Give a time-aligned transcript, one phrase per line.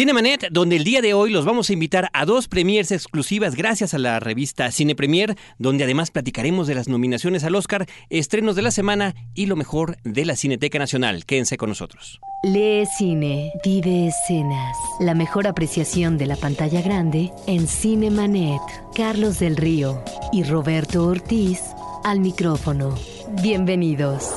[0.00, 3.92] Cinemanet, donde el día de hoy los vamos a invitar a dos premiers exclusivas gracias
[3.92, 8.62] a la revista Cine Premier, donde además platicaremos de las nominaciones al Oscar, estrenos de
[8.62, 11.26] la semana y lo mejor de la Cineteca Nacional.
[11.26, 12.18] Quédense con nosotros.
[12.42, 14.74] Lee cine, vive escenas.
[15.00, 18.62] La mejor apreciación de la pantalla grande en Cinemanet.
[18.94, 21.60] Carlos del Río y Roberto Ortiz
[22.04, 22.94] al micrófono.
[23.42, 24.32] Bienvenidos.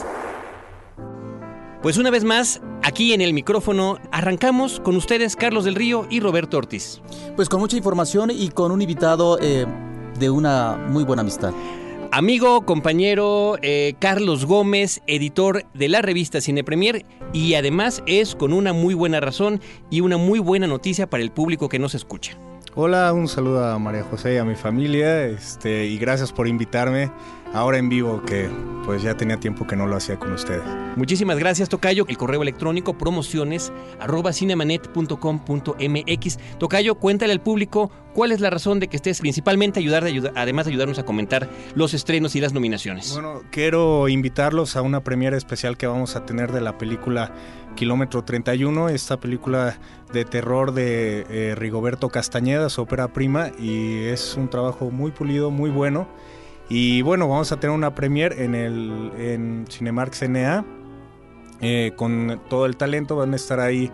[1.83, 6.21] Pues una vez más, aquí en el micrófono, arrancamos con ustedes Carlos del Río y
[6.21, 7.01] Roberto Ortiz.
[7.35, 9.65] Pues con mucha información y con un invitado eh,
[10.17, 11.51] de una muy buena amistad.
[12.09, 18.53] Amigo, compañero eh, Carlos Gómez, editor de la revista Cine Premier, y además es con
[18.53, 22.37] una muy buena razón y una muy buena noticia para el público que nos escucha.
[22.75, 27.11] Hola, un saludo a María José y a mi familia, este, y gracias por invitarme
[27.53, 28.49] ahora en vivo, que
[28.83, 30.63] pues ya tenía tiempo que no lo hacía con ustedes.
[30.97, 32.05] Muchísimas gracias, Tocayo.
[32.07, 36.39] El correo electrónico promociones arroba cinemanet.com.mx.
[36.59, 40.03] Tocayo, cuéntale al público cuál es la razón de que estés principalmente ayudar,
[40.35, 43.13] además de ayudarnos a comentar los estrenos y las nominaciones.
[43.13, 47.33] Bueno, quiero invitarlos a una premiera especial que vamos a tener de la película
[47.75, 49.79] Kilómetro 31, esta película
[50.11, 55.49] de terror de eh, Rigoberto Castañeda, su ópera prima, y es un trabajo muy pulido,
[55.49, 56.07] muy bueno.
[56.69, 60.65] Y bueno, vamos a tener una premiere en el en Cinemark CNA
[61.61, 63.15] eh, con todo el talento.
[63.17, 63.91] Van a estar ahí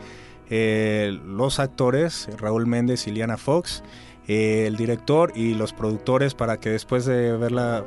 [0.49, 3.83] eh, los actores, Raúl Méndez y Liana Fox,
[4.27, 7.85] eh, el director y los productores para que después de ver la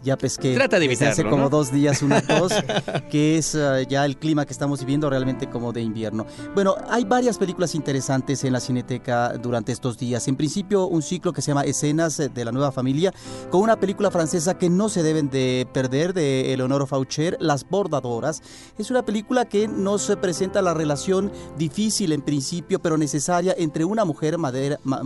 [0.05, 0.55] ya pesqué.
[0.55, 2.53] Trata de evitarlo, Hace como dos días una tos,
[3.11, 6.27] que es eh, ya el clima que estamos viviendo realmente como de invierno.
[6.55, 10.29] Bueno, hay varias películas interesantes en la Cineteca durante estos días.
[10.29, 13.13] En principio, un ciclo que se llama Escenas de la Nueva Familia,
[13.51, 18.43] con una película francesa que no se deben de perder de Eleonora Faucher, Las Bordadoras.
[18.79, 24.05] Es una película que nos presenta la relación difícil en principio, pero necesaria entre una
[24.05, 24.37] mujer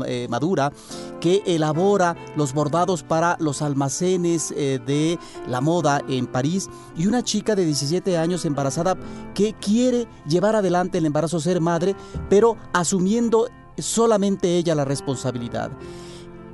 [0.07, 0.73] eh, madura
[1.21, 7.23] que elabora los bordados para los almacenes eh, de la moda en París y una
[7.23, 8.97] chica de 17 años embarazada
[9.35, 11.95] que quiere llevar adelante el embarazo, ser madre,
[12.29, 15.71] pero asumiendo solamente ella la responsabilidad.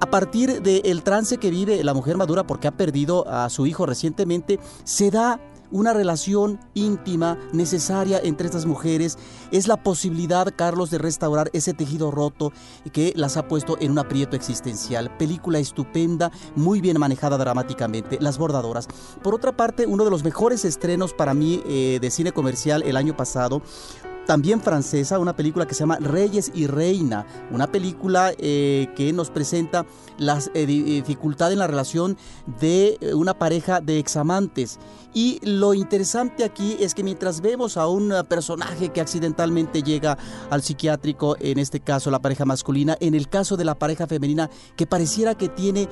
[0.01, 3.87] A partir del trance que vive la mujer madura porque ha perdido a su hijo
[3.87, 5.41] recientemente, se da
[5.71, 9.19] una relación íntima necesaria entre estas mujeres
[9.51, 12.53] es la posibilidad, Carlos, de restaurar ese tejido roto
[12.93, 15.17] que las ha puesto en un aprieto existencial.
[15.17, 18.89] Película estupenda, muy bien manejada dramáticamente, Las Bordadoras.
[19.23, 22.97] Por otra parte, uno de los mejores estrenos para mí eh, de cine comercial el
[22.97, 23.63] año pasado
[24.27, 29.31] también francesa, una película que se llama Reyes y Reina, una película eh, que nos
[29.31, 29.85] presenta
[30.17, 32.17] la eh, dificultad en la relación
[32.61, 34.79] de eh, una pareja de examantes.
[35.15, 40.19] Y lo interesante aquí es que mientras vemos a un personaje que accidentalmente llega
[40.51, 44.51] al psiquiátrico, en este caso la pareja masculina, en el caso de la pareja femenina,
[44.77, 45.89] que pareciera que tiene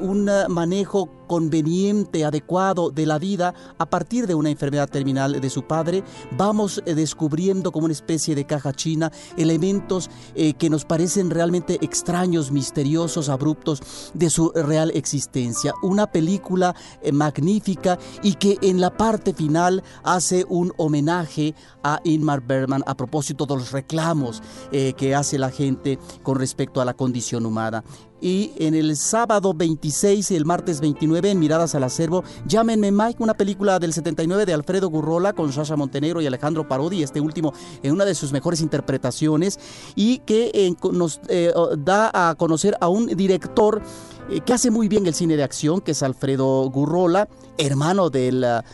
[0.00, 5.62] un manejo conveniente, adecuado de la vida a partir de una enfermedad terminal de su
[5.62, 6.02] padre,
[6.36, 11.78] vamos eh, descubriendo como una especie de caja china elementos eh, que nos parecen realmente
[11.82, 13.82] extraños, misteriosos, abruptos
[14.14, 15.74] de su real existencia.
[15.82, 22.40] Una película eh, magnífica y que en la parte final hace un homenaje a Inmar
[22.40, 27.46] Bergman a propósito de los reclamos que hace la gente con respecto a la condición
[27.46, 27.84] humana.
[28.20, 33.22] Y en el sábado 26 y el martes 29 en Miradas al Acervo, Llámenme Mike,
[33.22, 37.52] una película del 79 de Alfredo Gurrola con Sasha Montenegro y Alejandro Parodi, este último
[37.82, 39.58] en una de sus mejores interpretaciones
[39.94, 43.82] y que eh, nos eh, da a conocer a un director
[44.30, 47.28] eh, que hace muy bien el cine de acción, que es Alfredo Gurrola,
[47.58, 48.64] hermano del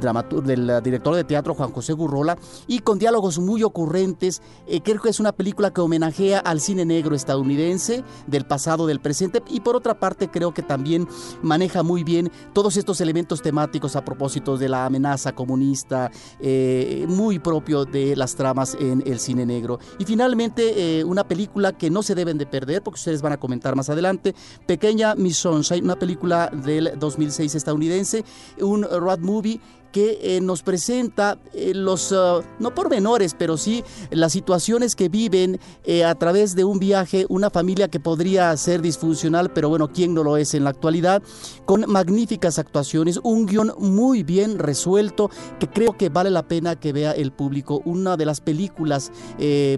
[0.00, 4.42] del eh, director de teatro Juan José Gurrola y con diálogos muy ocurrentes.
[4.66, 9.00] Eh, creo que es una película que homenajea al cine negro estadounidense del pasado, del
[9.00, 11.08] presente y por otra parte creo que también
[11.42, 17.38] maneja muy bien todos estos elementos temáticos a propósito de la amenaza comunista, eh, muy
[17.38, 19.78] propio de las tramas en el cine negro.
[19.98, 23.74] Y finalmente una película que no se deben de perder porque ustedes van a comentar
[23.74, 24.34] más adelante,
[24.66, 28.24] Pequeña Miss Sunshine, una película del 2006 estadounidense,
[28.60, 29.60] un road movie
[29.92, 35.58] que eh, nos presenta eh, los, uh, no pormenores, pero sí las situaciones que viven
[35.84, 40.14] eh, a través de un viaje, una familia que podría ser disfuncional, pero bueno, ¿quién
[40.14, 41.22] no lo es en la actualidad?
[41.64, 46.92] Con magníficas actuaciones, un guion muy bien resuelto que creo que vale la pena que
[46.92, 49.10] vea el público, una de las películas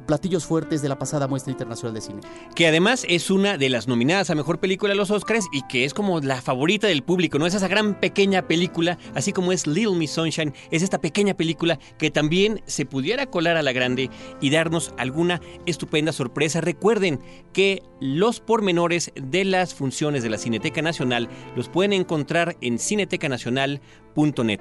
[0.07, 2.21] platillos fuertes de la pasada muestra internacional de cine.
[2.55, 5.85] Que además es una de las nominadas a Mejor Película de los Oscars y que
[5.85, 7.47] es como la favorita del público, ¿no?
[7.47, 12.11] Es esa gran pequeña película, así como es Little Sunshine es esta pequeña película que
[12.11, 14.11] también se pudiera colar a la grande
[14.41, 16.61] y darnos alguna estupenda sorpresa.
[16.61, 17.21] Recuerden
[17.53, 24.61] que los pormenores de las funciones de la Cineteca Nacional los pueden encontrar en cinetecanacional.net,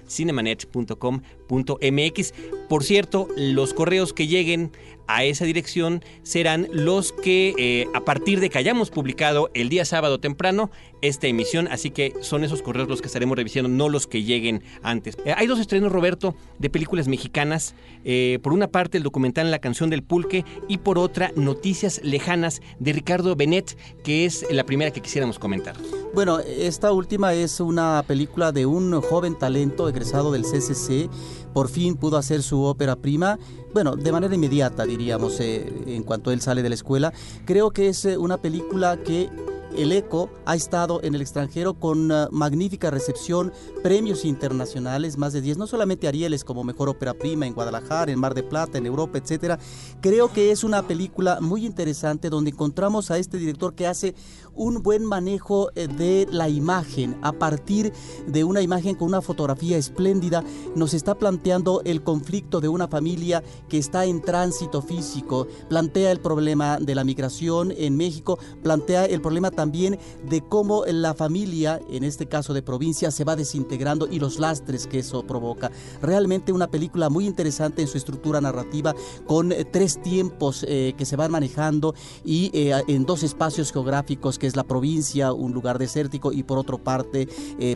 [0.09, 2.35] cinemanet.com.mx.
[2.69, 4.73] Por cierto, los correos que lleguen
[5.07, 9.85] a esa dirección serán los que eh, a partir de que hayamos publicado el día
[9.85, 10.71] sábado temprano
[11.03, 14.63] esta emisión, así que son esos correos los que estaremos revisando, no los que lleguen
[14.83, 15.17] antes.
[15.25, 17.75] Eh, hay dos estrenos, Roberto, de películas mexicanas.
[18.05, 22.63] Eh, por una parte, el documental La canción del pulque y por otra, Noticias lejanas
[22.79, 25.77] de Ricardo Benet, que es la primera que quisiéramos comentar.
[26.15, 31.11] Bueno, esta última es una película de un joven talento egresado del CCC
[31.55, 33.39] por fin pudo hacer su ópera prima,
[33.73, 37.13] bueno, de manera inmediata diríamos, eh, en cuanto él sale de la escuela.
[37.47, 39.31] Creo que es eh, una película que
[39.77, 43.53] el ECO ha estado en el extranjero con uh, magnífica recepción,
[43.83, 48.21] premios internacionales, más de 10, no solamente Arieles como mejor ópera prima en Guadalajara, en
[48.21, 49.59] Mar de Plata, en Europa, etcétera.
[50.01, 54.15] Creo que es una película muy interesante donde encontramos a este director que hace
[54.57, 57.93] un buen manejo eh, de la imagen a partir
[58.27, 63.43] de una imagen con una fotografía espléndida nos está planteando el conflicto de una familia
[63.69, 69.21] que está en tránsito físico, plantea el problema de la migración en México, plantea el
[69.21, 74.19] problema también de cómo la familia, en este caso de provincia, se va desintegrando y
[74.19, 75.71] los lastres que eso provoca.
[76.01, 78.95] Realmente una película muy interesante en su estructura narrativa,
[79.27, 81.95] con eh, tres tiempos eh, que se van manejando
[82.25, 86.79] y en dos espacios geográficos, que es la provincia, un lugar desértico, y por, otro
[86.79, 87.29] parte,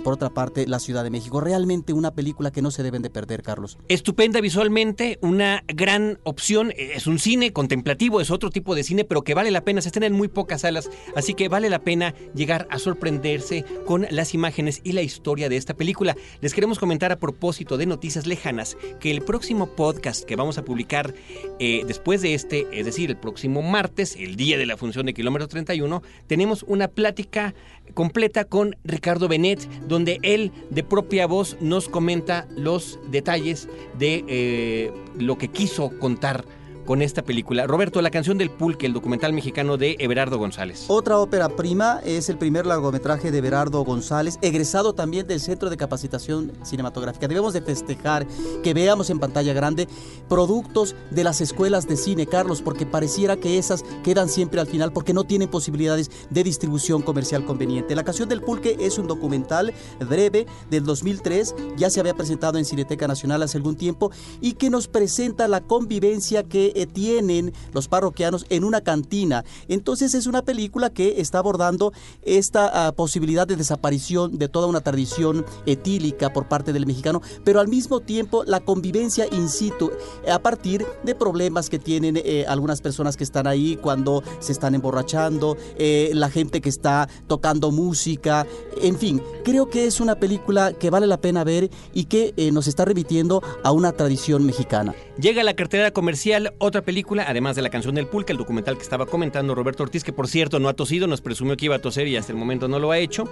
[0.03, 1.41] por otra parte la Ciudad de México.
[1.41, 3.79] Realmente una película que no se deben de perder, Carlos.
[3.89, 6.73] Estupenda visualmente, una gran opción.
[6.77, 9.81] Es un cine contemplativo, es otro tipo de cine, pero que vale la pena.
[9.81, 14.07] Se estén en muy pocas salas, así que vale la pena llegar a sorprenderse con
[14.11, 16.17] las imágenes y la historia de esta película.
[16.41, 20.65] Les queremos comentar a propósito de Noticias Lejanas que el próximo podcast que vamos a
[20.65, 21.15] publicar
[21.59, 25.15] eh, después de este, es decir, el próximo martes, el día de la función de
[25.15, 27.55] Kilómetro 31, tenemos una plática
[27.95, 34.93] completa con Ricardo Benet, donde él de propia voz nos comenta los detalles de eh,
[35.19, 36.45] lo que quiso contar
[36.89, 37.67] con esta película.
[37.67, 40.87] Roberto, la canción del pulque, el documental mexicano de Everardo González.
[40.89, 45.77] Otra ópera prima es el primer largometraje de Everardo González, egresado también del Centro de
[45.77, 47.29] Capacitación Cinematográfica.
[47.29, 48.27] Debemos de festejar
[48.63, 49.87] que veamos en pantalla grande
[50.31, 54.91] productos de las escuelas de cine, Carlos, porque pareciera que esas quedan siempre al final
[54.91, 57.97] porque no tienen posibilidades de distribución comercial conveniente.
[57.97, 59.75] La canción del pulque es un documental
[60.09, 64.71] breve del 2003, ya se había presentado en Cineteca Nacional hace algún tiempo y que
[64.71, 69.45] nos presenta la convivencia que tienen los parroquianos en una cantina.
[69.69, 71.93] Entonces es una película que está abordando
[72.23, 77.61] esta ah, posibilidad de desaparición de toda una tradición etílica por parte del mexicano, pero
[77.61, 79.91] al mismo tiempo la convivencia in situ
[80.25, 84.53] eh, a partir de problemas que tienen eh, algunas personas que están ahí cuando se
[84.53, 88.47] están emborrachando, la gente que está tocando música,
[88.81, 92.67] en fin, creo que es una película que vale la pena ver y que nos
[92.67, 94.95] está remitiendo a una tradición mexicana.
[95.21, 98.83] Llega la cartera comercial otra película, además de la canción del pulque, el documental que
[98.83, 101.81] estaba comentando Roberto Ortiz, que por cierto no ha tosido, nos presumió que iba a
[101.81, 103.29] toser y hasta el momento no lo ha hecho.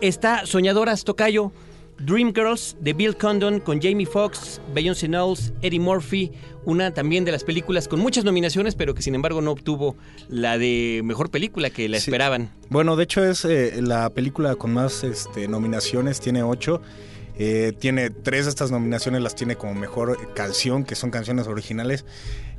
[0.00, 1.52] Está Soñadoras Tocayo,
[1.98, 6.32] Dreamgirls de Bill Condon con Jamie Foxx, Beyoncé Knowles, Eddie Murphy,
[6.64, 9.96] una también de las películas con muchas nominaciones, pero que sin embargo no obtuvo
[10.28, 12.50] la de mejor película que la esperaban.
[12.70, 16.80] Bueno, de hecho es eh, la película con más este, nominaciones, tiene ocho.
[17.42, 22.04] Eh, tiene tres de estas nominaciones, las tiene como mejor canción, que son canciones originales.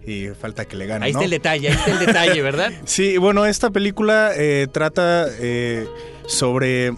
[0.05, 1.05] Y falta que le gane.
[1.05, 2.71] Ahí está el detalle, ahí está el detalle, ¿verdad?
[2.85, 5.87] sí, bueno, esta película eh, trata eh,
[6.25, 6.93] sobre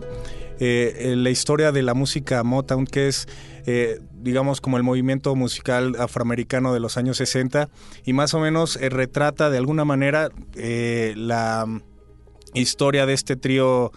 [0.60, 3.28] la historia de la música Motown, que es
[4.14, 7.68] digamos, como el movimiento musical afroamericano de los años 60
[8.06, 11.66] y más o menos retrata de alguna manera la
[12.54, 13.92] historia de este trío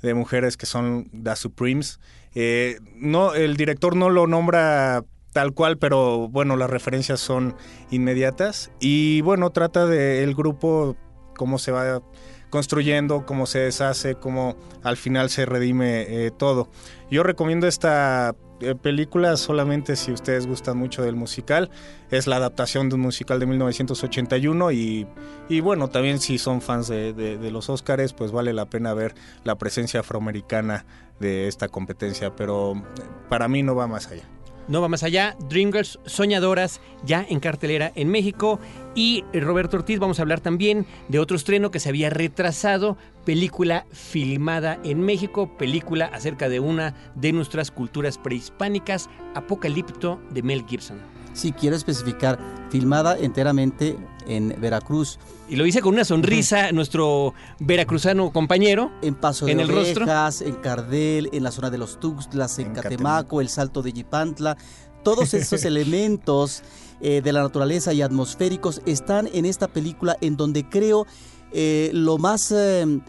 [0.00, 1.98] de mujeres que son The Supremes
[2.38, 5.02] eh, no, el director no lo nombra
[5.36, 7.56] tal cual, pero bueno, las referencias son
[7.90, 8.70] inmediatas.
[8.80, 10.96] Y bueno, trata del grupo,
[11.36, 12.00] cómo se va
[12.48, 16.70] construyendo, cómo se deshace, cómo al final se redime eh, todo.
[17.10, 21.70] Yo recomiendo esta eh, película solamente si ustedes gustan mucho del musical.
[22.10, 25.06] Es la adaptación de un musical de 1981 y,
[25.50, 29.14] y bueno, también si son fans de, de los Óscares, pues vale la pena ver
[29.44, 30.86] la presencia afroamericana
[31.20, 32.82] de esta competencia, pero
[33.28, 34.24] para mí no va más allá.
[34.68, 38.58] No va más allá, Dreamgirls Soñadoras ya en cartelera en México.
[38.94, 43.86] Y Roberto Ortiz vamos a hablar también de otro estreno que se había retrasado, película
[43.92, 51.15] filmada en México, película acerca de una de nuestras culturas prehispánicas, Apocalipto de Mel Gibson.
[51.36, 52.38] Sí, quiero especificar,
[52.70, 55.18] filmada enteramente en Veracruz.
[55.50, 58.90] Y lo hice con una sonrisa nuestro veracruzano compañero.
[59.02, 63.42] En Paso de en el en Cardel, en la zona de los Tuxtlas, en, Catemaco,
[63.42, 64.56] el Salto de Yipantla.
[65.04, 66.62] Todos esos elementos
[67.02, 71.06] eh, de la naturaleza y atmosféricos están en esta película en donde creo
[71.52, 72.50] eh, lo más...
[72.50, 73.00] Eh,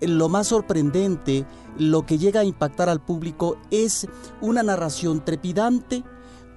[0.00, 1.44] lo más sorprendente,
[1.76, 4.06] lo que llega a impactar al público es
[4.40, 6.04] una narración trepidante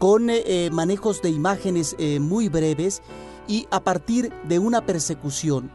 [0.01, 0.31] con
[0.71, 3.03] manejos de imágenes muy breves
[3.47, 5.71] y a partir de una persecución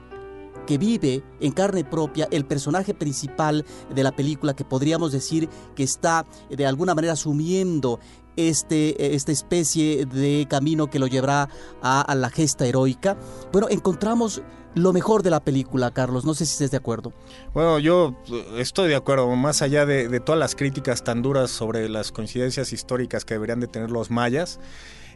[0.67, 3.65] que vive en carne propia el personaje principal
[3.95, 8.01] de la película que podríamos decir que está de alguna manera asumiendo
[8.37, 11.49] este, esta especie de camino que lo llevará
[11.83, 13.17] a, la gesta heroica.
[13.53, 14.43] Bueno, encontramos
[14.75, 16.25] lo mejor de la película, Carlos.
[16.25, 17.13] No sé si estés de acuerdo.
[17.55, 18.15] Bueno, yo
[18.57, 23.25] estoy de acuerdo, más allá de, todas las críticas tan duras sobre las coincidencias históricas
[23.25, 24.61] que deberían de tener los mayas.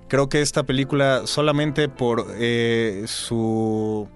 [0.08, 4.08] Creo que esta película solamente por eh, su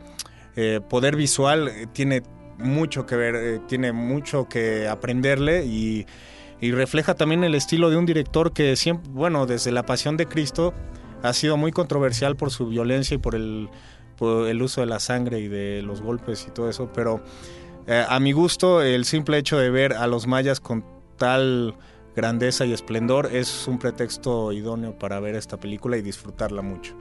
[0.56, 2.22] eh, poder visual eh, tiene
[2.58, 6.06] mucho que ver, tiene mucho que aprenderle y,
[6.60, 10.72] refleja también el estilo de un director que siempre, bueno, desde La Pasión de Cristo
[11.22, 13.68] ha sido muy controversial por su violencia y por el,
[14.16, 17.22] por el uso de la sangre y de los golpes y todo eso, pero
[18.08, 20.86] a mi gusto el simple hecho de ver a los mayas con
[21.18, 21.74] tal
[22.14, 26.94] grandeza y esplendor, es un pretexto idóneo para ver esta película y disfrutarla mucho.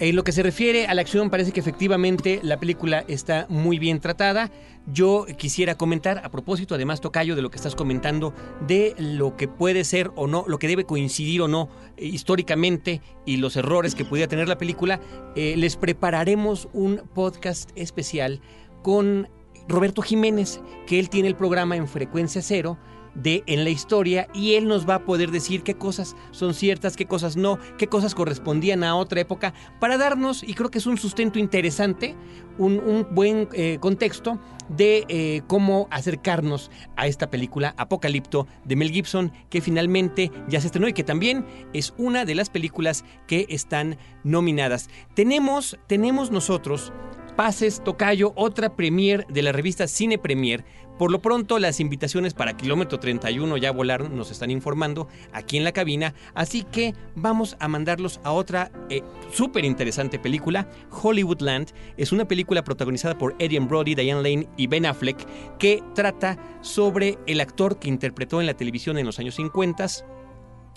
[0.00, 3.78] En lo que se refiere a la acción, parece que efectivamente la película está muy
[3.78, 4.50] bien tratada.
[4.86, 8.34] Yo quisiera comentar, a propósito, además, Tocayo, de lo que estás comentando,
[8.66, 13.00] de lo que puede ser o no, lo que debe coincidir o no eh, históricamente
[13.24, 15.00] y los errores que pudiera tener la película,
[15.36, 18.40] eh, les prepararemos un podcast especial
[18.82, 19.28] con
[19.68, 22.78] Roberto Jiménez, que él tiene el programa en frecuencia cero
[23.14, 26.96] de en la historia y él nos va a poder decir qué cosas son ciertas,
[26.96, 30.86] qué cosas no, qué cosas correspondían a otra época, para darnos, y creo que es
[30.86, 32.14] un sustento interesante,
[32.58, 39.32] un, buen eh, contexto de eh, cómo acercarnos a esta película Apocalipto de Mel Gibson,
[39.50, 43.98] que finalmente ya se estrenó y que también es una de las películas que están
[44.22, 44.88] nominadas.
[45.14, 46.92] Tenemos, tenemos nosotros
[47.36, 50.64] Pases Tocayo, otra premier de la revista Cine Premier.
[50.98, 55.64] Por lo pronto, las invitaciones para Kilómetro 31 ya volaron, nos están informando aquí en
[55.64, 60.68] la cabina, así que vamos a mandarlos a otra eh, súper interesante película.
[60.90, 65.26] Hollywoodland es una película protagonizada por Eddie Brody, Diane Lane y Ben Affleck,
[65.58, 69.86] que trata sobre el actor que interpretó en la televisión en los años 50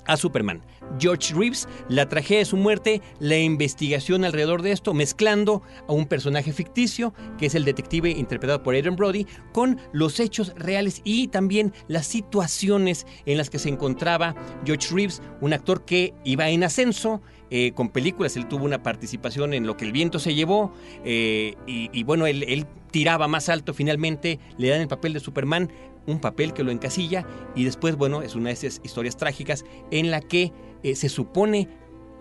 [0.08, 0.62] a Superman.
[1.00, 6.06] George Reeves, la tragedia de su muerte, la investigación alrededor de esto, mezclando a un
[6.06, 11.28] personaje ficticio, que es el detective interpretado por Adrian Brody, con los hechos reales y
[11.28, 14.36] también las situaciones en las que se encontraba
[14.66, 18.36] George Reeves, un actor que iba en ascenso, eh, con películas.
[18.36, 20.74] Él tuvo una participación en Lo que el viento se llevó
[21.06, 23.74] eh, y, bueno, él, tiraba más alto.
[23.74, 25.72] Finalmente le dan el papel de Superman,
[26.06, 27.26] un papel que lo encasilla
[27.56, 30.52] y después, bueno, es una de esas historias trágicas en la que
[30.84, 31.68] eh, se supone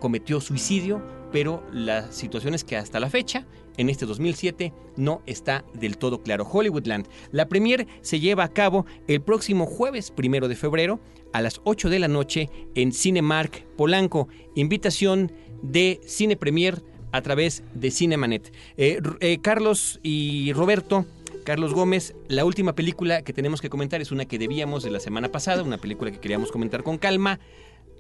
[0.01, 1.03] cometió suicidio,
[1.33, 6.23] pero la situación es que hasta la fecha, en este 2007, no está del todo
[6.23, 6.47] claro.
[6.51, 7.07] Hollywoodland.
[7.33, 11.01] La premier se lleva a cabo el próximo jueves primero de febrero
[11.33, 14.29] a las 8 de la noche en Cinemark Polanco.
[14.55, 18.53] Invitación de Cine Premier a través de Cinemanet.
[18.77, 21.07] Eh, eh, Carlos y Roberto
[21.47, 24.99] Carlos Gómez, la última película que tenemos que comentar es una que debíamos de la
[24.99, 27.39] semana pasada, una película que queríamos comentar con calma,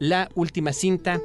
[0.00, 1.20] la última cinta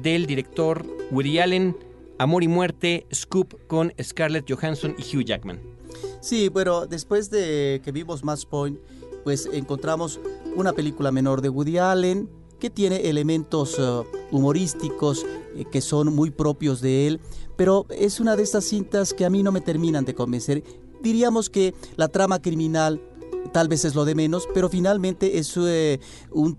[0.00, 1.76] del director Woody Allen,
[2.18, 5.60] Amor y Muerte, Scoop con Scarlett Johansson y Hugh Jackman.
[6.20, 8.78] Sí, bueno, después de que vimos Match Point,
[9.24, 10.20] pues encontramos
[10.54, 15.24] una película menor de Woody Allen que tiene elementos eh, humorísticos
[15.56, 17.20] eh, que son muy propios de él,
[17.56, 20.62] pero es una de estas cintas que a mí no me terminan de convencer
[21.06, 23.00] diríamos que la trama criminal
[23.52, 26.58] tal vez es lo de menos, pero finalmente es eh, un,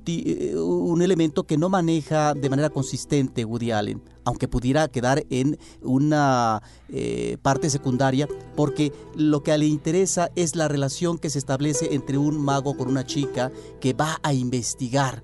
[0.55, 6.61] un, elemento que no maneja de manera consistente Woody Allen, aunque pudiera quedar en una
[6.89, 12.17] eh, parte secundaria, porque lo que le interesa es la relación que se establece entre
[12.17, 15.23] un mago con una chica que va a investigar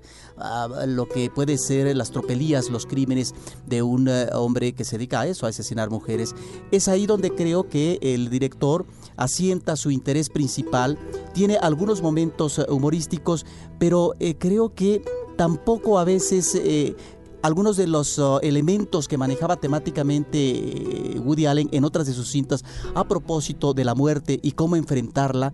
[0.88, 3.34] lo que puede ser las tropelías, los crímenes
[3.66, 6.34] de un eh, hombre que se dedica a eso, a asesinar mujeres.
[6.72, 8.84] Es ahí donde creo que el director
[9.16, 10.98] asienta su interés principal,
[11.34, 13.44] tiene algunos momentos eh, humorísticos,
[13.78, 15.04] pero creo que
[15.36, 16.56] tampoco a veces
[17.44, 23.06] algunos de los elementos que manejaba temáticamente Woody Allen en otras de sus cintas a
[23.06, 25.52] propósito de la muerte y cómo enfrentarla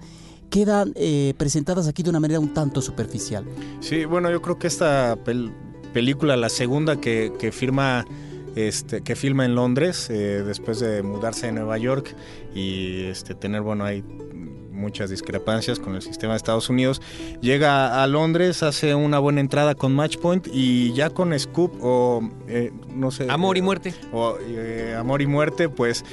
[0.51, 3.45] quedan eh, presentadas aquí de una manera un tanto superficial.
[3.81, 5.19] Sí, bueno, yo creo que esta
[5.93, 8.05] película, la segunda que, firma...
[8.57, 12.17] Este, que filma en Londres eh, después de mudarse a Nueva York
[12.53, 14.03] y este, tener bueno ahí
[14.81, 17.01] muchas discrepancias con el sistema de Estados Unidos.
[17.40, 22.73] Llega a Londres, hace una buena entrada con Matchpoint y ya con Scoop o eh,
[22.95, 23.27] no sé.
[23.31, 23.95] Amor y muerte.
[24.12, 24.37] O
[24.99, 26.05] Amor y muerte, pues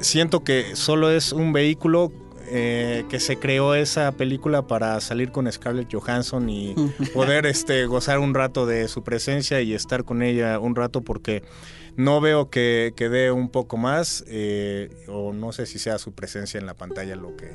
[0.00, 2.12] siento que solo es un vehículo
[2.48, 6.74] eh, que se creó esa película para salir con Scarlett Johansson y
[7.14, 11.42] poder este, gozar un rato de su presencia y estar con ella un rato porque
[11.96, 16.12] no veo que, que dé un poco más eh, o no sé si sea su
[16.12, 17.50] presencia en la pantalla lo que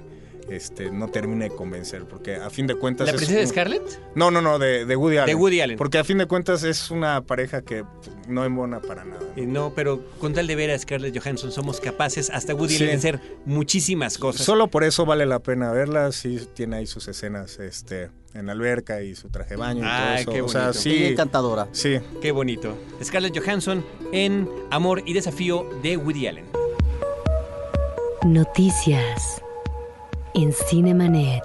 [0.50, 3.08] este, no termine de convencer, porque a fin de cuentas...
[3.08, 4.02] ¿La presencia de Scarlett?
[4.16, 5.36] No, no, no, de, de, Woody Allen.
[5.36, 5.78] De Woody Allen.
[5.78, 7.84] Porque a fin de cuentas es una pareja que
[8.28, 9.22] no embona para nada.
[9.36, 12.88] Y no, pero con tal de ver a Scarlett Johansson somos capaces hasta Woody Allen
[12.90, 14.46] de hacer muchísimas cosas.
[14.46, 18.54] Solo por eso vale la pena verla, sí tiene ahí sus escenas este, en la
[18.54, 20.46] alberca y su traje de baño y todo eso.
[20.46, 21.68] o sea, sí, encantadora.
[21.72, 22.00] Sí.
[22.22, 22.78] Qué bonito.
[23.04, 26.46] Scarlett Johansson en Amor y Desafío de Woody Allen.
[28.24, 29.42] Noticias
[30.34, 31.44] en Cinemanet.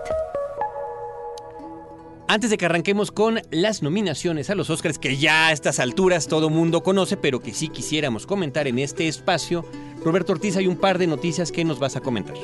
[2.29, 6.27] Antes de que arranquemos con las nominaciones a los Oscars, que ya a estas alturas
[6.27, 9.65] todo mundo conoce, pero que sí quisiéramos comentar en este espacio,
[10.05, 12.35] Roberto Ortiz, hay un par de noticias que nos vas a comentar.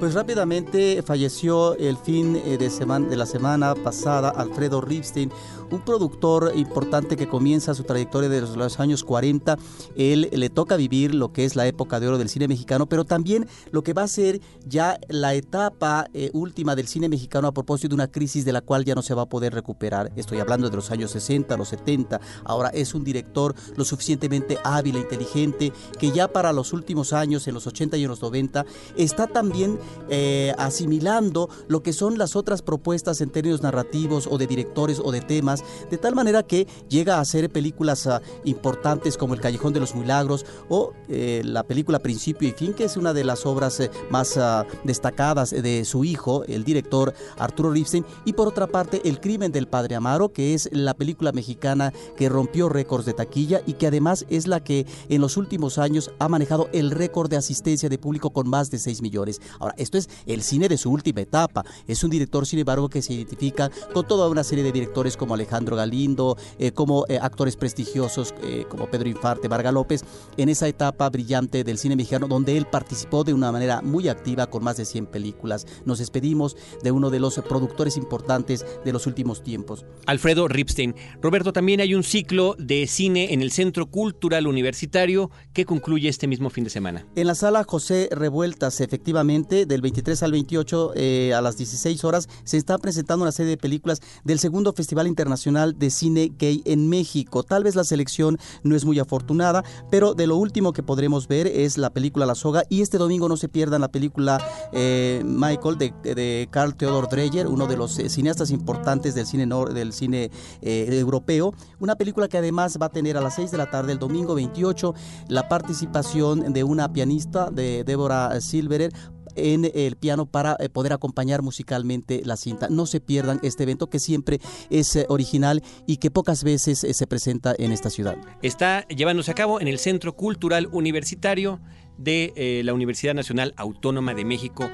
[0.00, 5.30] Pues rápidamente falleció el fin eh, de, semana, de la semana pasada Alfredo Ripstein,
[5.70, 9.58] un productor importante que comienza su trayectoria desde los años 40.
[9.96, 13.04] Él le toca vivir lo que es la época de oro del cine mexicano, pero
[13.04, 17.52] también lo que va a ser ya la etapa eh, última del cine mexicano a
[17.52, 20.12] propósito de una crisis de la cual ya no se va a poder recuperar.
[20.16, 22.20] Estoy hablando de los años 60, los 70.
[22.44, 27.46] Ahora es un director lo suficientemente hábil e inteligente que ya para los últimos años,
[27.48, 28.64] en los 80 y en los 90,
[28.96, 34.46] está también eh, asimilando lo que son las otras propuestas en términos narrativos o de
[34.46, 35.55] directores o de temas,
[35.90, 39.94] de tal manera que llega a hacer películas ah, importantes como El Callejón de los
[39.94, 43.90] Milagros o eh, la película Principio y Fin, que es una de las obras eh,
[44.10, 49.20] más ah, destacadas de su hijo, el director Arturo Ripstein, y por otra parte El
[49.20, 53.74] Crimen del Padre Amaro, que es la película mexicana que rompió récords de taquilla y
[53.74, 57.88] que además es la que en los últimos años ha manejado el récord de asistencia
[57.88, 59.40] de público con más de 6 millones.
[59.58, 61.64] Ahora, esto es el cine de su última etapa.
[61.86, 65.34] Es un director, sin embargo, que se identifica con toda una serie de directores como
[65.34, 65.45] Alejandro
[65.76, 70.04] Galindo, eh, como eh, actores prestigiosos eh, como Pedro Infarte, Varga López,
[70.36, 74.46] en esa etapa brillante del cine mexicano donde él participó de una manera muy activa
[74.48, 75.66] con más de 100 películas.
[75.84, 79.84] Nos despedimos de uno de los productores importantes de los últimos tiempos.
[80.06, 80.94] Alfredo Ripstein.
[81.20, 86.26] Roberto, también hay un ciclo de cine en el Centro Cultural Universitario que concluye este
[86.26, 87.06] mismo fin de semana.
[87.14, 92.28] En la sala José Revueltas, efectivamente, del 23 al 28 eh, a las 16 horas,
[92.44, 96.88] se está presentando una serie de películas del segundo Festival Internacional de Cine Gay en
[96.88, 97.42] México.
[97.42, 101.46] Tal vez la selección no es muy afortunada, pero de lo último que podremos ver
[101.46, 104.40] es la película La Soga y este domingo no se pierdan la película
[104.72, 109.92] eh, Michael de, Carl Theodor Dreyer, uno de los eh, cineastas importantes del cine, del
[109.92, 110.30] cine
[110.62, 111.54] europeo.
[111.78, 114.34] Una película que además va a tener a las 6 de la tarde, el domingo
[114.34, 114.94] 28,
[115.28, 118.92] la participación de una pianista, de Débora Silverer,
[119.36, 122.68] en el piano para eh, poder acompañar musicalmente la cinta.
[122.68, 126.94] No se pierdan este evento que siempre es eh, original y que pocas veces eh,
[126.94, 128.16] se presenta en esta ciudad.
[128.42, 131.60] Está llevándose a cabo en el Centro Cultural Universitario
[131.98, 134.68] de la Universidad Nacional Autónoma de México.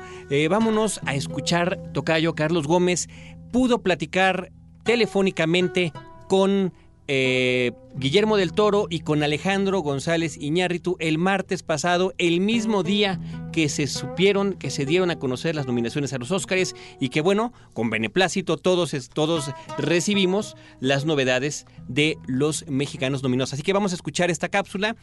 [0.51, 3.09] vámonos a escuchar Tocayo Carlos Gómez.
[3.53, 4.51] Pudo platicar
[4.83, 5.93] telefónicamente
[6.29, 6.73] con
[7.15, 13.21] eh, Guillermo del Toro y con Alejandro González Iñárritu el martes pasado, el mismo día
[13.53, 17.21] que se supieron, que se dieron a conocer las nominaciones a los Óscares y que
[17.21, 23.53] bueno, con beneplácito todos, todos recibimos las novedades de los mexicanos nominados.
[23.53, 24.97] Así que vamos a escuchar esta cápsula.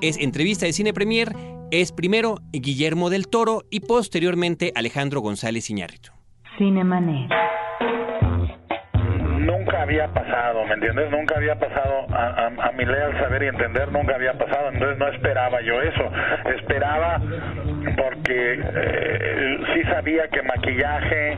[0.00, 1.32] Es entrevista de Cine Premier,
[1.70, 6.10] es primero Guillermo del Toro y posteriormente Alejandro González Iñárritu.
[6.58, 7.30] Cinemanet
[9.92, 11.10] había pasado, ¿me entiendes?
[11.10, 15.06] Nunca había pasado a, mi ley al saber y entender, nunca había pasado, entonces no
[15.08, 16.10] esperaba yo eso,
[16.56, 17.20] esperaba
[17.98, 21.36] porque eh, sí sabía que maquillaje,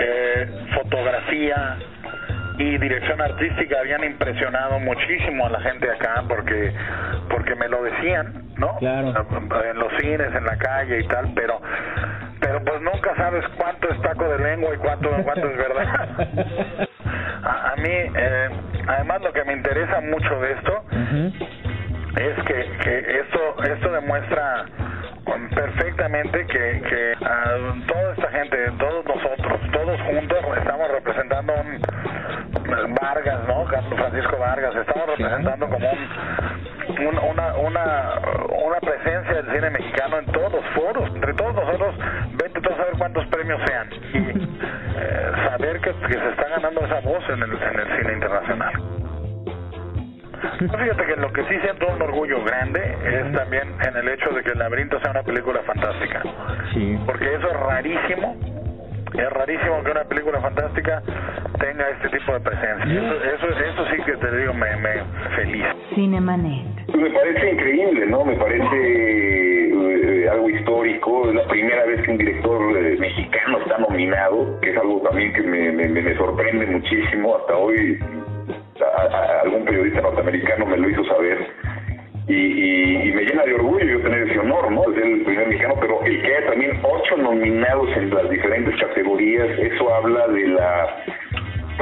[0.00, 1.76] eh, fotografía
[2.58, 6.72] y dirección artística habían impresionado muchísimo a la gente acá porque
[7.30, 8.76] porque me lo decían, ¿no?
[8.78, 9.14] Claro.
[9.70, 11.60] En los cines, en la calle y tal, pero
[12.40, 16.88] pero pues nunca sabes cuánto es taco de lengua y cuánto cuánto es verdad.
[17.40, 18.48] A, mí, eh,
[18.88, 20.84] además lo que me interesa mucho de esto
[22.16, 24.66] es que, que esto, esto demuestra
[25.54, 27.14] perfectamente que, que
[27.86, 31.80] toda esta gente, todos nosotros, todos juntos estamos representando un
[32.68, 33.66] Vargas, ¿no?
[33.66, 38.20] Francisco Vargas, estamos representando como un, una, una,
[38.64, 41.94] una presencia del cine mexicano en todos los foros, entre todos nosotros,
[42.34, 46.80] vete todos a ver cuántos premios sean y eh, saber que, que, se está ganando
[46.84, 48.72] esa voz en el, en el cine internacional.
[50.58, 54.42] Fíjate que lo que sí siento un orgullo grande es también en el hecho de
[54.42, 56.22] que El laberinto sea una película fantástica.
[56.72, 56.98] Sí.
[57.06, 58.57] Porque eso es rarísimo.
[59.18, 61.02] Es rarísimo que una película fantástica
[61.58, 62.86] tenga este tipo de presencia.
[63.34, 65.02] Eso, eso, sí que te digo, me, me
[65.34, 65.64] feliz.
[65.94, 66.86] Cinemanet.
[66.94, 68.24] Me parece increíble, ¿no?
[68.24, 71.28] Me parece eh, algo histórico.
[71.28, 75.32] Es la primera vez que un director eh, mexicano está nominado, que es algo también
[75.32, 77.36] que me, me, me sorprende muchísimo.
[77.38, 77.98] Hasta hoy
[79.42, 81.38] algún periodista norteamericano me lo hizo saber
[82.28, 84.84] y, me llena de orgullo yo tener ese honor, ¿no?
[84.94, 86.36] ser el primer mexicano, pero el que
[86.82, 91.04] ocho nominados en las diferentes categorías, eso habla de la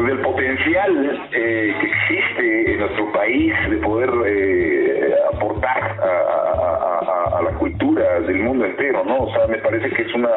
[0.02, 8.20] del potencial eh, que existe en nuestro país de poder eh, aportar a, la cultura
[8.20, 9.24] del mundo entero, ¿no?
[9.24, 10.28] O sea, me parece que es una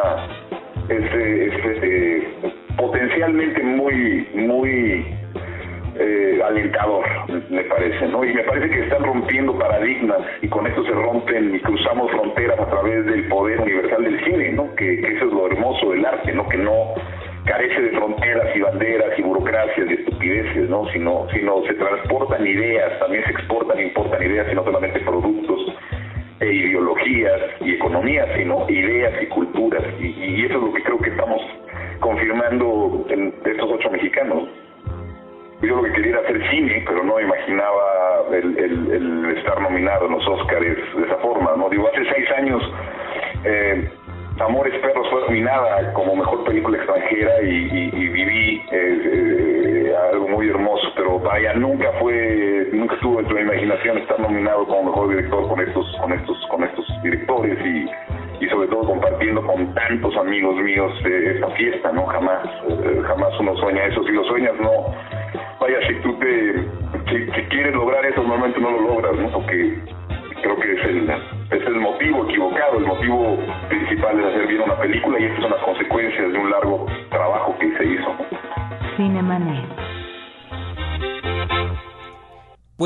[0.87, 2.33] es, eh,
[2.77, 5.18] potencialmente muy muy
[5.99, 7.05] eh, alentador,
[7.49, 8.23] me parece, ¿no?
[8.23, 12.57] Y me parece que están rompiendo paradigmas y con esto se rompen y cruzamos fronteras
[12.57, 14.73] a través del poder universal del cine, ¿no?
[14.75, 16.47] Que, eso es lo hermoso del arte, ¿no?
[16.47, 16.93] Que no
[17.45, 20.87] carece de fronteras y banderas y burocracias y estupideces, ¿no?
[20.93, 25.75] Sino, sino se transportan ideas, también se exportan e importan ideas y no solamente productos
[26.39, 29.83] e ideologías y economías, sino ideas y culturas.
[29.99, 30.83] Y, y eso es lo que
[40.29, 41.69] Óscares de esa forma, ¿no?
[41.69, 42.61] Digo, hace seis años
[43.43, 43.89] eh,
[44.39, 49.01] Amores Perros fue nominada como mejor película extranjera y, viví eh,
[49.91, 54.17] eh, algo muy hermoso, pero vaya, nunca fue, nunca estuvo dentro de mi imaginación estar
[54.19, 58.83] nominado como mejor director con estos, con estos, con estos directores y, y sobre todo
[58.83, 62.05] compartiendo con tantos amigos míos eh, esta fiesta, ¿no?
[62.05, 62.47] Jamás,
[63.07, 65.18] jamás uno sueña eso, si lo sueñas no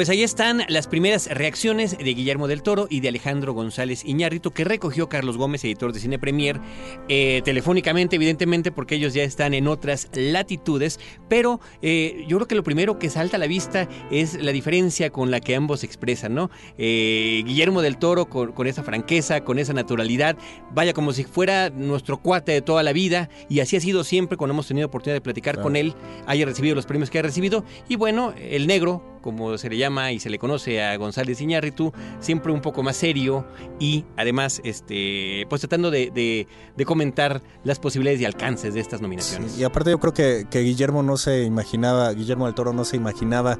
[0.03, 4.51] Pues ahí están las primeras reacciones de Guillermo del Toro y de Alejandro González Iñárritu,
[4.51, 6.59] que recogió Carlos Gómez, editor de Cine Premier,
[7.07, 10.99] eh, telefónicamente, evidentemente, porque ellos ya están en otras latitudes.
[11.29, 15.09] Pero eh, yo creo que lo primero que salta a la vista es la diferencia
[15.09, 16.51] con la que ambos expresan, ¿no?
[16.77, 20.35] Eh, Guillermo del Toro con, esa franqueza, con esa naturalidad,
[20.73, 24.35] vaya como si fuera nuestro cuate de toda la vida, y así ha sido siempre
[24.35, 27.63] cuando hemos tenido oportunidad de platicar con él, haya recibido los premios que ha recibido.
[27.87, 31.93] Y bueno, el negro, como se le llama y se le conoce a González Iñárritu,
[32.19, 33.45] siempre un poco más serio
[33.79, 36.47] y además este, pues tratando de,
[36.85, 39.57] comentar las posibilidades y alcances de estas nominaciones.
[39.57, 43.57] y aparte yo creo que, Guillermo no se imaginaba, Guillermo del Toro no se imaginaba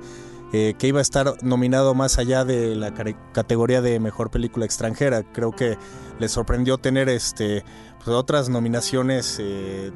[0.51, 2.93] eh, que iba a estar nominado más allá de la
[3.33, 5.23] categoría de mejor película extranjera.
[5.23, 5.77] Creo que
[6.19, 7.63] le sorprendió tener este
[8.03, 9.91] pues, otras nominaciones eh,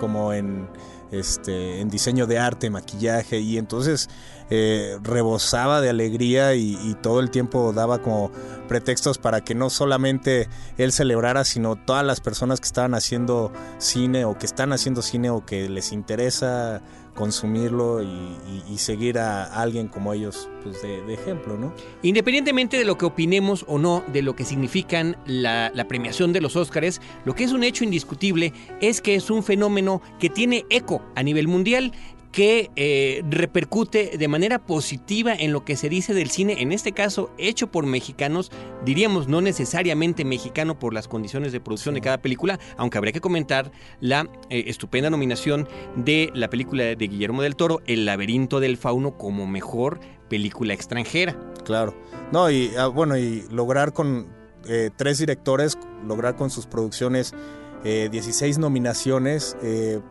[0.00, 0.68] como en
[1.10, 4.08] este en diseño de arte, maquillaje y entonces
[4.52, 8.32] eh, rebosaba de alegría y, todo el tiempo daba como
[8.68, 14.24] pretextos para que no solamente él celebrara, sino todas las personas que estaban haciendo cine
[14.24, 16.82] o que están haciendo cine o que les interesa
[17.14, 21.74] consumirlo y, seguir a alguien como ellos pues de, ejemplo, ¿no?
[22.02, 26.40] Independientemente de lo que opinemos o no de lo que significan la, la premiación de
[26.40, 30.64] los Óscares, lo que es un hecho indiscutible es que es un fenómeno que tiene
[30.70, 31.92] eco a nivel mundial
[32.32, 36.92] que eh, repercute de manera positiva en lo que se dice del cine, en este
[36.92, 38.52] caso hecho por mexicanos,
[38.84, 43.20] diríamos no necesariamente mexicano por las condiciones de producción de cada película, aunque habría que
[43.20, 48.76] comentar la eh, estupenda nominación de la película de Guillermo del Toro, El laberinto del
[48.76, 51.36] fauno como mejor película extranjera.
[51.64, 51.94] Claro,
[52.32, 54.28] no, y ah, bueno, y lograr con
[54.68, 57.34] eh, tres directores, lograr con sus producciones
[57.82, 59.56] 16 nominaciones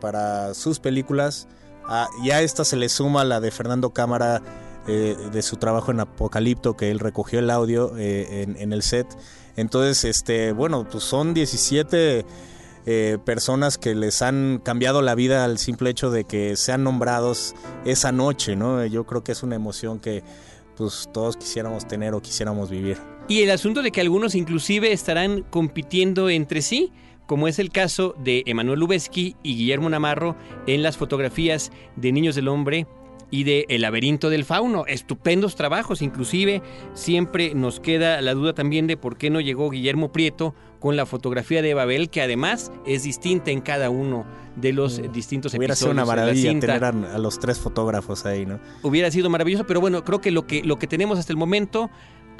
[0.00, 1.46] para sus películas,
[1.92, 4.40] Ah, y a esta se le suma la de Fernando Cámara
[4.86, 9.08] eh, de su trabajo en Apocalipto, que él recogió el audio eh, en, el set.
[9.56, 12.24] Entonces, este, bueno, pues son 17
[12.86, 17.56] eh, personas que les han cambiado la vida al simple hecho de que sean nombrados
[17.84, 18.86] esa noche, ¿no?
[18.86, 20.22] Yo creo que es una emoción que
[20.76, 22.98] pues todos quisiéramos tener o quisiéramos vivir.
[23.26, 26.92] Y el asunto de que algunos inclusive estarán compitiendo entre sí
[27.30, 30.34] como es el caso de Emanuel Lubezki y Guillermo Namarro
[30.66, 32.88] en las fotografías de Niños del Hombre
[33.30, 34.84] y de El laberinto del fauno.
[34.88, 36.60] Estupendos trabajos, inclusive
[36.92, 41.06] siempre nos queda la duda también de por qué no llegó Guillermo Prieto con la
[41.06, 45.12] fotografía de Babel, que además es distinta en cada uno de los mm.
[45.12, 48.58] distintos Hubiera sido una maravilla tener a, los tres fotógrafos ahí, ¿no?
[48.82, 51.90] Hubiera sido maravilloso, pero bueno, creo que lo que, lo que tenemos hasta el momento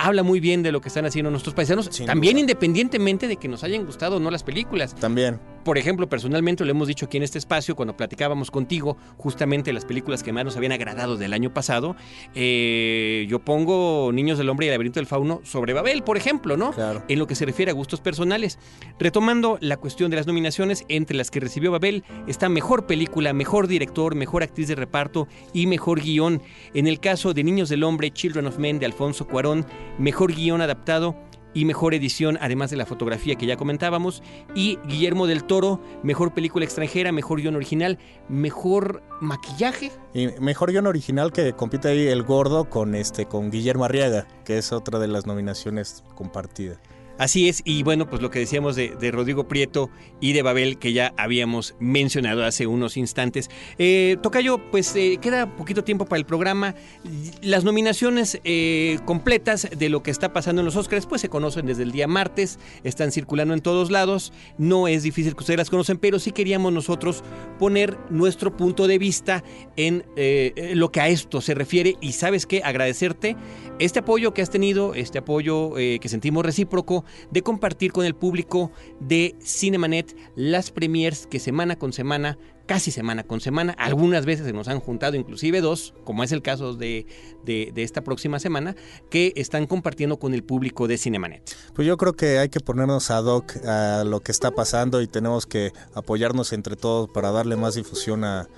[0.00, 3.64] habla muy bien de lo que están haciendo nuestros paisanos, también independientemente de que nos
[3.64, 4.94] hayan gustado o no las películas.
[4.94, 5.38] También.
[5.64, 9.84] Por ejemplo, personalmente lo hemos dicho aquí en este espacio cuando platicábamos contigo justamente las
[9.84, 11.96] películas que más nos habían agradado del año pasado.
[12.34, 16.56] Eh, yo pongo Niños del Hombre y el Laberinto del Fauno sobre Babel, por ejemplo,
[16.56, 16.72] ¿no?
[16.72, 17.04] Claro.
[17.08, 18.58] En lo que se refiere a gustos personales.
[18.98, 23.68] Retomando la cuestión de las nominaciones, entre las que recibió Babel está Mejor Película, Mejor
[23.68, 26.40] Director, Mejor Actriz de Reparto y Mejor Guión.
[26.72, 29.66] En el caso de Niños del Hombre, Children of Men de Alfonso Cuarón,
[29.98, 31.16] Mejor Guión Adaptado
[31.52, 34.22] y mejor edición, además de la fotografía que ya comentábamos.
[34.54, 37.98] Y Guillermo del Toro, mejor película extranjera, mejor guion original,
[38.28, 39.90] mejor maquillaje.
[40.14, 44.58] Y mejor guion original que compite ahí el gordo con este con Guillermo Arriaga, que
[44.58, 46.78] es otra de las nominaciones compartidas.
[47.20, 49.90] Así es, y bueno, pues lo que decíamos de, Rodrigo Prieto
[50.22, 53.50] y de Babel, que ya habíamos mencionado hace unos instantes.
[53.76, 56.74] Eh, Tocayo, pues eh, queda poquito tiempo para el programa.
[57.42, 61.66] Las nominaciones eh, completas de lo que está pasando en los Oscars, pues se conocen
[61.66, 64.32] desde el día martes, están circulando en todos lados.
[64.56, 67.22] No es difícil que ustedes las conocen, pero sí queríamos nosotros
[67.58, 69.44] poner nuestro punto de vista
[69.76, 70.06] en
[70.72, 71.96] lo que a esto se refiere.
[72.00, 73.36] Y sabes qué, agradecerte
[73.78, 78.72] este apoyo que has tenido, este apoyo que sentimos recíproco de compartir con el público
[79.00, 82.38] de Cinemanet las premiers que semana con semana
[82.70, 83.74] casi semana con semana.
[83.78, 87.04] Algunas veces se nos han juntado inclusive dos, como es el caso de,
[87.44, 88.76] de, esta próxima semana,
[89.10, 91.52] que están compartiendo con el público de Cinemanet.
[91.74, 95.08] Pues yo creo que hay que ponernos ad hoc a lo que está pasando y
[95.08, 98.48] tenemos que apoyarnos entre todos para darle más difusión a,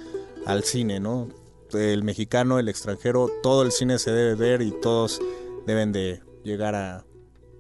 [0.44, 1.30] al cine, ¿no?
[1.72, 5.22] El mexicano, el extranjero, todo el cine se debe ver y todos
[5.66, 7.06] deben de llegar a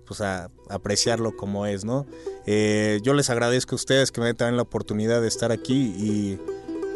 [0.06, 2.06] pues a apreciarlo como es, ¿no?
[2.46, 6.38] Eh, yo les agradezco a ustedes que me den también la oportunidad de estar aquí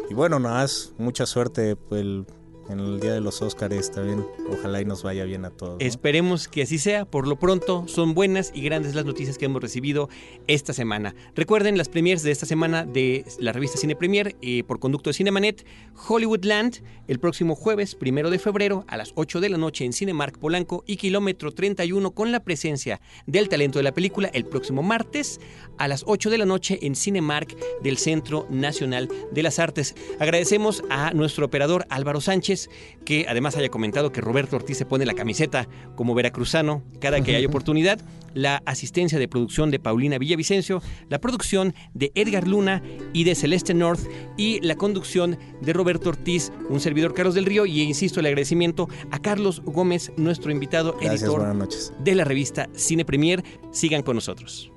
[0.09, 2.25] y, bueno, nada más, mucha suerte pues, el,
[2.69, 4.25] en el día de los Óscares también.
[4.49, 5.77] Ojalá y nos vaya bien a todos.
[5.79, 7.05] Esperemos que así sea.
[7.05, 10.09] Por lo pronto, son buenas y grandes las noticias que hemos recibido
[10.47, 11.15] esta semana.
[11.35, 15.13] Recuerden las premiers de esta semana de la revista Cine Premier eh, por conducto de
[15.13, 15.65] Cinemanet,
[16.07, 20.37] Hollywoodland, el próximo jueves, primero de febrero, a las 8 de la noche en Cinemark
[20.37, 25.39] Polanco y Kilómetro 31 con la presencia del talento de la película el próximo martes
[25.77, 29.95] a las 8 de la noche en Cinemark del Centro Nacional de las Artes.
[30.19, 32.56] Agradecemos a nuestro operador Álvaro Sánchez
[33.05, 37.35] que además haya comentado que Roberto Ortiz se pone la camiseta como veracruzano cada que
[37.35, 37.99] hay oportunidad,
[38.33, 43.73] la asistencia de producción de Paulina Villavicencio, la producción de Edgar Luna y de Celeste
[43.73, 44.01] North
[44.37, 48.87] y la conducción de Roberto Ortiz, un servidor Carlos del Río y insisto el agradecimiento
[49.11, 51.67] a Carlos Gómez, nuestro invitado editor
[51.99, 53.43] de la revista Cine Premier.
[53.71, 54.71] Sigan con nosotros.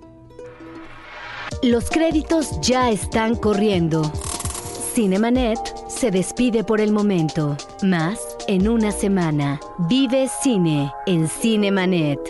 [1.63, 4.11] Los créditos ya están corriendo.
[5.01, 5.59] Cinemanet
[5.89, 7.57] se despide por el momento.
[7.83, 9.59] Más en una semana.
[9.89, 12.21] Vive cine en Cinemanet.